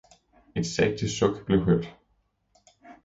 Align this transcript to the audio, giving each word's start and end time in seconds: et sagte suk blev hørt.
et 0.55 0.63
sagte 0.65 1.09
suk 1.09 1.45
blev 1.45 1.63
hørt. 1.63 1.95